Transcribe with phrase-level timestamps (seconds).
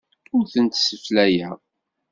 [0.35, 1.57] Ur tent-sneflayeɣ.